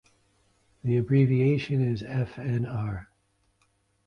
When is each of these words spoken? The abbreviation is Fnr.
The 0.83 0.97
abbreviation 0.97 1.79
is 1.83 2.01
Fnr. 2.01 3.05